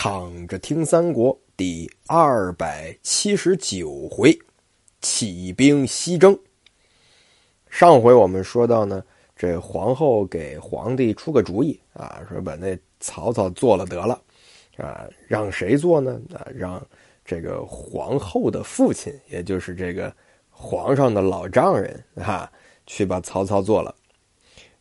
[0.00, 4.38] 躺着听三国第二百七十九回，
[5.00, 6.38] 起兵西征。
[7.68, 9.02] 上回我们说到呢，
[9.34, 14.22] 这皇后给皇帝出个主意啊，说把那曹操做了得了，
[14.76, 16.20] 啊，让谁做呢？
[16.32, 16.80] 啊，让
[17.24, 20.14] 这个皇后的父亲，也就是这个
[20.48, 22.48] 皇上的老丈人啊，
[22.86, 23.92] 去把曹操做了。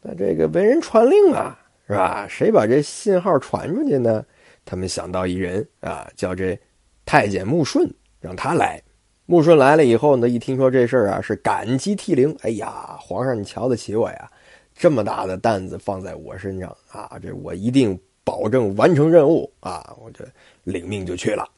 [0.00, 2.26] 那这个为人传令啊，是吧？
[2.26, 4.24] 谁把这信号传出去呢？
[4.64, 6.58] 他们想到一人啊，叫这
[7.04, 8.82] 太监穆顺，让他来。
[9.26, 12.36] 穆顺来了以后呢，一听说这事儿啊，是感激涕零。
[12.42, 14.30] 哎呀，皇上，你瞧得起我呀！
[14.74, 19.94] 这么大的担子放在我身上啊，这我一定保证完成任务啊！
[20.00, 20.24] 我就
[20.64, 21.48] 领命就去了。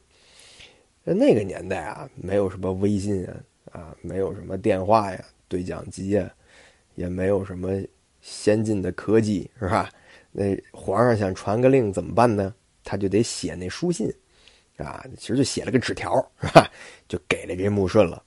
[1.03, 3.33] 那个年代啊，没有什么微信啊，
[3.71, 6.29] 啊，没有什么电话呀、对讲机呀，
[6.95, 7.69] 也没有什么
[8.21, 9.89] 先进的科技，是吧？
[10.31, 12.53] 那皇上想传个令怎么办呢？
[12.85, 14.07] 他就得写那书信，
[14.77, 16.69] 啊，其实就写了个纸条， 是吧？
[17.07, 18.23] 就给了这穆顺了，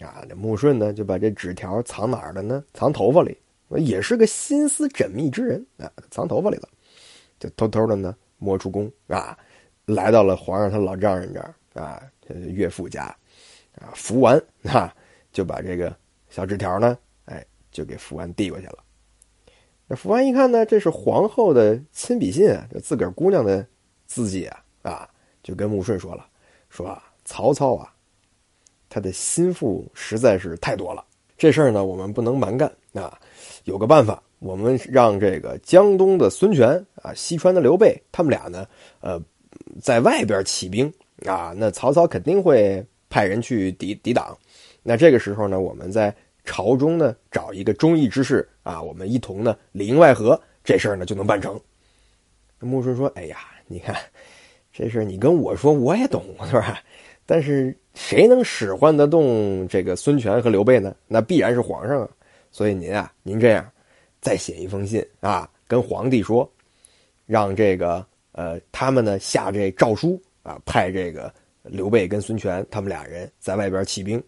[0.00, 2.64] 啊，这穆顺呢就把这纸条藏哪儿了呢？
[2.72, 3.36] 藏头发里，
[3.76, 6.68] 也是个心思缜密之人啊，藏头发里了，
[7.38, 9.38] 就偷偷的呢摸出宫啊，
[9.84, 12.02] 来到了皇上他老丈人这儿啊，
[12.46, 13.14] 岳父家，
[13.74, 14.92] 啊，福完 啊，
[15.30, 15.94] 就把这个
[16.30, 16.96] 小纸条呢，
[17.26, 18.78] 哎，就给福安递过去了。
[19.86, 23.66] 那福安一看呢，这是皇后的亲笔信啊，这自个儿姑娘的。
[24.08, 25.08] 自己啊啊，
[25.42, 26.26] 就跟穆顺说了，
[26.70, 27.92] 说啊，曹操啊，
[28.88, 31.04] 他的心腹实在是太多了。
[31.36, 33.20] 这事儿呢，我们不能蛮干啊。
[33.64, 38.66] 有个办法，我们让这个江东的孙权啊，西川的刘备，他们俩呢，
[39.00, 39.20] 呃，
[39.80, 40.92] 在外边起兵
[41.26, 41.52] 啊。
[41.54, 44.36] 那曹操肯定会派人去抵抵挡。
[44.82, 46.12] 那这个时候呢，我们在
[46.44, 51.60] 朝中呢找一个忠义之士啊，我们一同呢里应外合，这事儿呢就能办成。
[52.58, 53.36] 穆顺说：“哎呀。”
[53.70, 53.94] 你看，
[54.72, 56.80] 这事你跟我说我也懂，是吧？
[57.26, 60.96] 但是谁能使唤得动这个孙权和刘备呢？
[61.06, 62.08] 那必然是皇上啊！
[62.50, 63.70] 所以您啊，您这样
[64.22, 66.50] 再写一封信啊，跟皇帝说，
[67.26, 71.30] 让这个呃他们呢下这诏书啊，派这个
[71.62, 74.22] 刘备跟孙权他们俩人在外边起兵，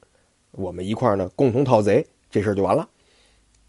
[0.51, 2.87] 我们一块呢共同讨贼，这事就完了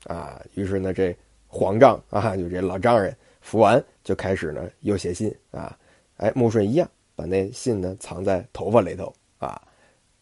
[0.04, 0.42] 啊。
[0.56, 1.16] 于是呢，这
[1.48, 3.16] 皇丈啊，就这老丈人。
[3.42, 5.78] 服完就开始呢，又写信啊，
[6.18, 9.62] 哎，穆顺一样把那信呢藏在头发里头啊，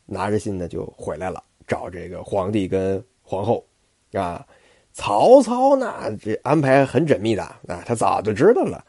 [0.05, 3.63] 拿着信呢就回来了，找这个皇帝跟皇后
[4.13, 4.45] 啊。
[4.91, 8.83] 曹操呢，这安排很缜密的啊，他早就知道了，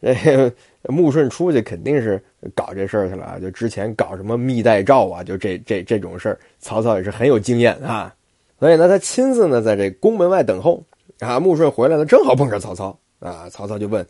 [0.00, 0.52] 这
[0.88, 2.20] 穆顺出去肯定是
[2.56, 8.12] 搞这事儿去了，就之前搞什么密带诏啊，就这这这种事儿，曹操也是很有经验啊，
[8.58, 10.82] 所以呢，他亲自呢在这宫门外等候
[11.20, 12.98] 啊，穆顺回来了，正好碰上曹操。
[13.24, 13.48] 啊！
[13.48, 14.06] 曹操就问：“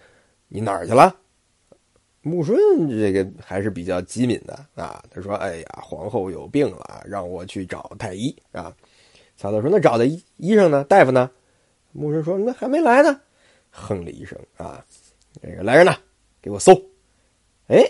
[0.48, 1.14] 你哪儿去了？”
[2.20, 2.58] 穆顺
[2.88, 5.04] 这个还是比较机敏的啊。
[5.08, 8.75] 他说：“哎呀，皇后有病了，让我去找太医啊。”
[9.38, 10.82] 曹操说：“那找的医医生呢？
[10.84, 11.30] 大夫呢？”
[11.92, 13.20] 穆顺说：“那还没来呢。”
[13.70, 14.84] 哼了一声啊，
[15.41, 15.94] 这个来人呢，
[16.42, 16.72] 给我搜！
[17.69, 17.84] 哎，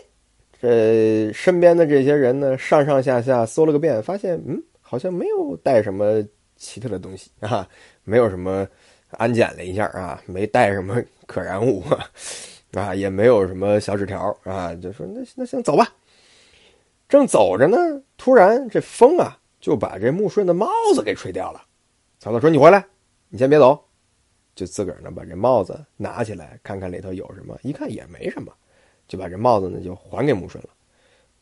[0.61, 6.23] 这身边的这些人呢，上上下下搜了个遍，发现嗯，好像没有带什么
[6.57, 7.67] 奇特的东西啊，
[8.05, 8.69] 没有什么。
[9.15, 11.83] 安检了一下啊，没带什么 可燃物
[12.73, 15.93] 啊，也没有什么小纸条啊，就说那那行走吧。
[17.09, 17.77] 正走着呢，
[18.17, 21.63] 突然这风啊就把这穆顺的帽子给吹掉了。
[22.19, 22.85] 曹操说：“你回来，
[23.29, 23.79] 你先别走。”
[24.55, 28.53] 就自个儿呢把这帽子拿起来看看里头有什么，一看也没什么，
[29.07, 30.71] 就把这帽子呢就还给穆顺了。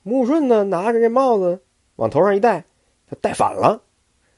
[0.03, 1.63] 穆顺呢拿着这帽子
[1.97, 2.65] 往头上一戴，
[3.09, 3.81] 他戴反了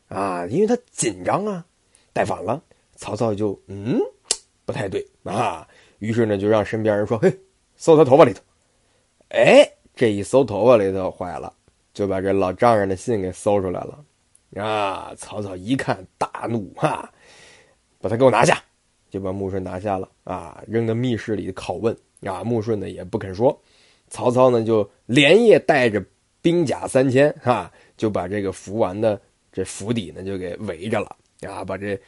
[0.09, 1.65] 啊，因为他紧张啊，
[2.13, 2.63] 戴反了。
[2.97, 3.99] 曹操就嗯，
[4.65, 5.67] 不太对啊，
[5.99, 7.33] 于是呢就让身边人说：“嘿，
[7.77, 8.41] 搜他头发里头。”
[9.31, 11.53] 哎，这一搜头发里头坏了，
[11.93, 14.05] 就把这老丈人的信给搜出来了。
[14.63, 15.13] 啊！
[15.17, 17.13] 曹操一看大怒哈，
[18.01, 18.63] 把他给我拿下，
[19.11, 22.45] 就把穆顺拿下了啊，扔到密室里拷问啊。
[22.45, 23.61] 穆顺呢也不肯说，
[24.09, 26.01] 曹操呢就连夜带着
[26.41, 29.21] 兵甲三千哈，就把这个福完的
[29.53, 31.17] 这府邸呢就给围着了
[31.51, 32.01] 啊，把这。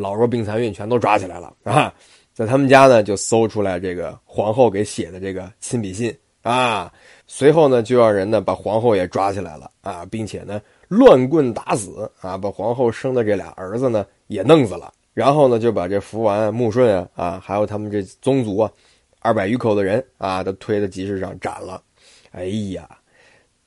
[0.00, 1.92] 老弱病残孕全都抓起来了啊！
[2.34, 6.92] 在他们家呢，就搜出来这个皇后给写的这个亲笔信啊。
[7.26, 14.92] 随后呢，就让人呢把皇后也抓起来了啊，并且呢乱棍打死啊，把皇后生的这俩儿子呢也弄死了。
[15.14, 18.72] 然后呢，就把这福完、穆顺啊啊，还有他们这宗族啊，
[19.20, 21.82] 二百余口的人啊，都推到集市上斩了。
[22.30, 22.88] 哎呀，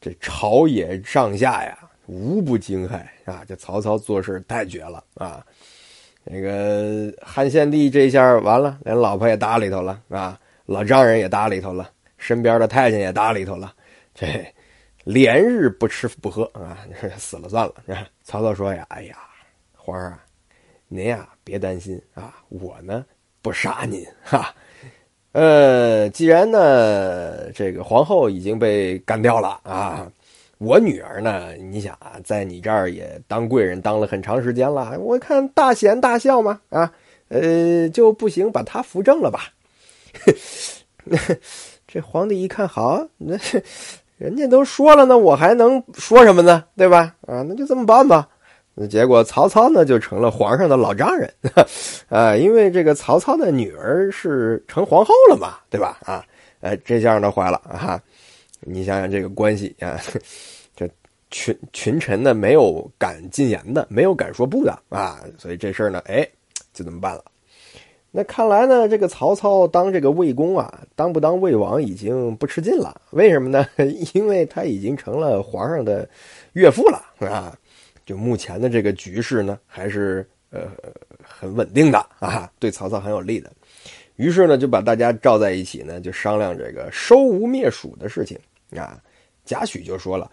[0.02, 1.78] 这朝野上下呀，
[2.08, 2.96] 无不惊骇
[3.26, 3.44] 啊！
[3.48, 5.46] 这曹操做事太绝了啊！
[6.27, 11.88] 那个汉献帝这下完了，连老婆也搭里头了啊，老丈人也搭里头了，
[12.18, 13.72] 身边的太监也搭里头了，
[14.16, 14.25] 这
[15.04, 16.80] 连日不吃不喝啊，
[17.16, 17.74] 死了算了。
[18.24, 19.16] 曹操说呀：“哎呀，
[19.75, 20.18] 皇上，
[20.88, 23.06] 您呀别担心啊，我呢
[23.44, 24.51] 不杀您哈。
[25.33, 30.12] 呃，既然呢这个皇后已经被干掉了啊。”
[30.57, 31.52] 我女儿呢？
[31.54, 36.92] 你想啊，在你这儿也当贵人当了很长时间了，我看大贤大孝嘛，啊，
[37.28, 39.50] 呃，就不行，把她扶正了吧。
[41.86, 43.38] 这皇帝一看，好，那
[44.18, 46.63] 人家都说了，那我还能说什么呢？
[46.78, 47.16] 对吧？
[47.28, 48.28] 啊，那就这么办吧。
[48.90, 51.34] 结果曹操呢，就成了皇上的老丈人，
[52.10, 55.98] 啊，因为这个曹操的女儿是成皇后了嘛，对吧？
[56.06, 56.24] 啊，
[56.62, 58.01] 哎，这下呢坏了啊。
[58.66, 60.02] 你想想这个关系啊，
[60.76, 60.90] 这
[61.30, 66.28] 群群臣呢没有敢进言的，没有敢说不的啊，所以这事儿呢，哎，
[66.74, 67.24] 就这么办了。
[68.12, 73.00] 那看来呢，这个曹操当这个魏公啊，当不当魏王已经不吃劲了。
[73.12, 73.68] 为什么呢？
[74.14, 76.08] 因为他已经成了皇上的
[76.54, 77.56] 岳父了啊。
[78.06, 80.70] 就目前的这个局势呢，还是呃
[81.22, 83.52] 很稳定的啊，对曹操很有利的。
[84.16, 88.40] 于是呢，就把大家召在一起呢，就商量这个收吴灭蜀的事情。
[88.72, 89.02] 啊，
[89.44, 90.32] 贾诩就说了，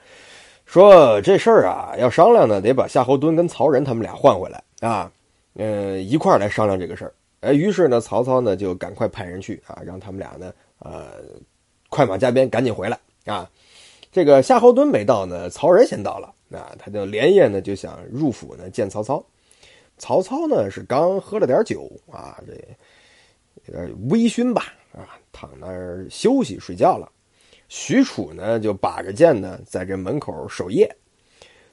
[0.65, 5.11] 说这事儿啊，要商量呢，得把夏侯惇跟曹仁他们俩换回来啊，
[5.55, 7.13] 嗯，一块儿来商量这个事儿。
[7.41, 11.15] 哎，于是呢，曹操呢就赶快派人去啊，让他们俩呢，呃，
[11.89, 13.51] 快马加鞭，赶紧回来啊。
[14.13, 19.25] 这个夏侯惇没到呢，曹仁先到了，啊，他就连夜呢就想入府呢见曹操。
[19.99, 22.53] 曹操呢是刚喝了点酒啊，这
[23.67, 27.11] 有点微醺吧，啊，躺那儿休息睡觉了。
[27.75, 30.95] 许褚呢，就把着剑呢，在这门口守夜。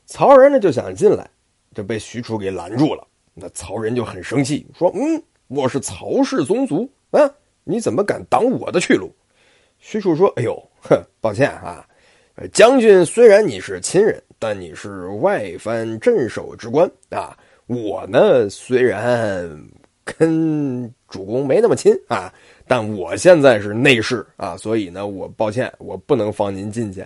[0.06, 1.30] 曹仁呢，就想进来，
[1.76, 3.06] 就被许褚给拦住了。
[3.34, 7.30] 那曹仁就很生气，说：“嗯，我是曹氏宗族啊，
[7.66, 9.14] 你怎么敢挡我的去路？”
[9.78, 11.86] 许褚说：“哎呦，哼，抱歉啊，
[12.54, 17.38] 将军虽然你是亲人，但你是外藩镇守之官啊。
[17.68, 19.50] 我呢，虽然
[20.18, 22.34] 跟主公没那么亲啊。”
[22.68, 27.06] 但我现在是内侍啊，所以呢，我抱歉，我不能放您进去。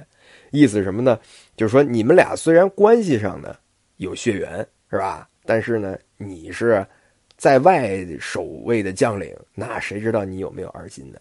[0.52, 1.18] 意思什么呢？
[1.56, 3.56] 就是说你们俩虽然关系上呢
[3.98, 5.28] 有血缘，是吧？
[5.46, 6.86] 但是呢，你是
[7.38, 11.20] 在外守卫的将领，那谁知道你有没有二心呢？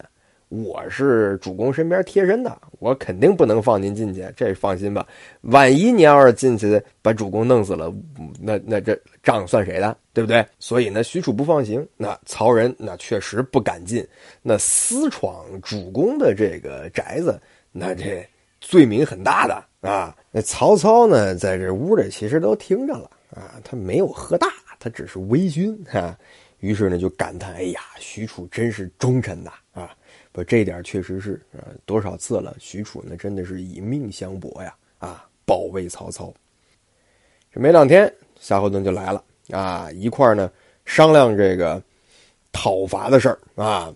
[0.61, 5.07] 我是主公身边贴身的，我肯定不能放您进去，这放心吧。
[5.41, 7.91] 万一您要是进去把主公弄死了，
[8.39, 9.97] 那那这账算谁的？
[10.13, 10.45] 对不对？
[10.59, 14.07] 所以呢，许褚不放行，那曹仁那确实不敢进，
[14.43, 17.41] 那私闯主公的这个宅子，
[17.71, 18.23] 那这
[18.61, 20.15] 罪名很大的啊。
[20.29, 26.15] 那曹操呢，在这屋里其实都听着了啊，他没有喝大，他只是微醺啊。
[26.59, 29.89] 于是呢，就感叹：哎呀，许褚真是忠臣呐啊！
[30.33, 36.33] 不，这点确实是啊，多少次了，许褚呢真的是以命相搏呀啊，保卫曹操。
[37.53, 40.51] 这没两天，夏侯惇就来了啊，一块呢
[40.85, 41.79] 商量这个
[42.51, 43.93] 讨伐的事儿啊。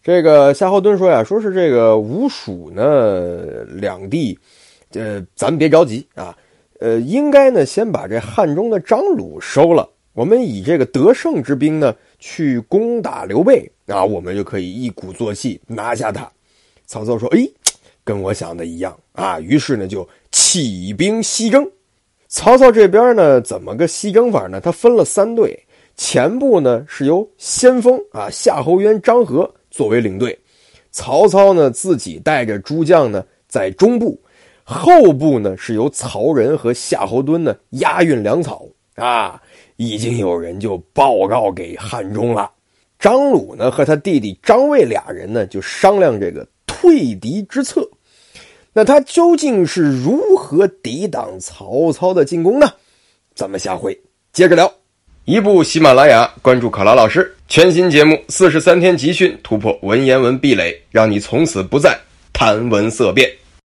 [0.00, 4.38] 这个夏侯惇说呀，说是这个吴蜀呢两地，
[4.92, 6.38] 呃，咱别着急啊，
[6.78, 13.70] 呃，应该呢先把这汉中的张鲁收了，我们以这个得胜之兵呢去攻打刘备。
[13.86, 16.26] 啊，我们就可以一鼓作气拿下他。
[16.86, 17.46] 曹操说：“哎，
[18.02, 21.70] 跟我想的一样啊。”于是呢，就起兵西征。
[22.28, 24.58] 曹操这边呢，怎么个西征法呢？
[24.58, 25.62] 他分了三队，
[25.96, 30.38] 前部呢是由先锋啊夏侯渊、张合作为领队，
[30.90, 34.18] 曹操呢自己带着诸将呢在中部，
[34.64, 39.40] 后部呢是由曹仁和夏侯惇呢押运粮草啊。
[39.76, 42.50] 已经有人就报告给汉中了。
[42.98, 47.86] 张鲁呢和他弟弟张卫俩人呢就商量这个退敌之策，
[48.72, 52.72] 那他究竟是如何抵挡曹操的进攻呢？
[53.34, 53.98] 咱们下回
[54.32, 54.72] 接着聊。
[55.26, 61.98] 一部喜马拉雅，关注考拉老师，全新节目四十三天集训，突破文言文壁垒，让你从此不再
[62.32, 63.30] 谈文色变。